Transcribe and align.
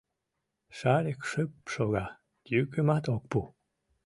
Шарик 0.77 1.21
шып 1.29 1.51
шога, 1.71 2.05
йӱкымат 2.53 3.05
ок 3.15 3.23
пу. 3.31 3.39